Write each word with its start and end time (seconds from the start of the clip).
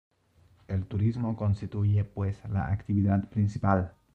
El 0.67 0.87
turismo 0.87 1.35
constituye 1.35 2.03
pues 2.03 2.41
la 2.49 2.69
actividad 2.71 3.29
principal. 3.29 3.93